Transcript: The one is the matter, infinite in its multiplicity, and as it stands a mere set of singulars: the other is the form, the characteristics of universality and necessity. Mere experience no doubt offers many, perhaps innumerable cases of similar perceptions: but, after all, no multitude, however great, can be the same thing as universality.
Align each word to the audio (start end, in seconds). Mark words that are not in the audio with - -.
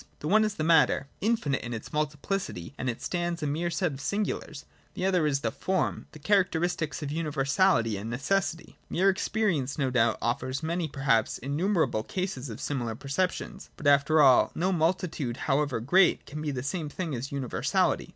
The 0.17 0.27
one 0.27 0.43
is 0.43 0.55
the 0.55 0.63
matter, 0.63 1.05
infinite 1.21 1.61
in 1.61 1.75
its 1.75 1.93
multiplicity, 1.93 2.73
and 2.75 2.89
as 2.89 2.95
it 2.95 3.01
stands 3.03 3.43
a 3.43 3.45
mere 3.45 3.69
set 3.69 3.91
of 3.93 4.01
singulars: 4.01 4.65
the 4.95 5.05
other 5.05 5.27
is 5.27 5.41
the 5.41 5.51
form, 5.51 6.07
the 6.11 6.17
characteristics 6.17 7.03
of 7.03 7.11
universality 7.11 7.97
and 7.97 8.09
necessity. 8.09 8.79
Mere 8.89 9.11
experience 9.11 9.77
no 9.77 9.91
doubt 9.91 10.17
offers 10.19 10.63
many, 10.63 10.87
perhaps 10.87 11.37
innumerable 11.37 12.01
cases 12.01 12.49
of 12.49 12.59
similar 12.59 12.95
perceptions: 12.95 13.69
but, 13.77 13.85
after 13.85 14.19
all, 14.23 14.51
no 14.55 14.71
multitude, 14.71 15.37
however 15.45 15.79
great, 15.79 16.25
can 16.25 16.41
be 16.41 16.49
the 16.49 16.63
same 16.63 16.89
thing 16.89 17.13
as 17.13 17.31
universality. 17.31 18.09